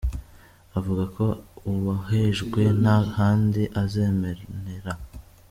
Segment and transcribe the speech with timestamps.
[0.77, 1.25] Avuga ko
[1.71, 4.93] uwahejwe nta handi azamenera.